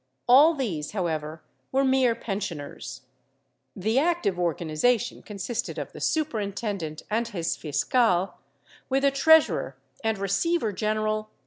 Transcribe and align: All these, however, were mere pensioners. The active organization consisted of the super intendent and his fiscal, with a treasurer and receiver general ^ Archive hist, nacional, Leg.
All 0.27 0.55
these, 0.55 0.93
however, 0.93 1.43
were 1.71 1.83
mere 1.85 2.15
pensioners. 2.15 3.01
The 3.75 3.99
active 3.99 4.39
organization 4.39 5.21
consisted 5.21 5.77
of 5.77 5.91
the 5.91 6.01
super 6.01 6.39
intendent 6.39 7.03
and 7.11 7.27
his 7.27 7.55
fiscal, 7.55 8.39
with 8.89 9.05
a 9.05 9.11
treasurer 9.11 9.77
and 10.03 10.17
receiver 10.17 10.73
general 10.73 11.05
^ 11.05 11.05
Archive 11.05 11.19
hist, 11.19 11.29
nacional, 11.29 11.29
Leg. 11.35 11.39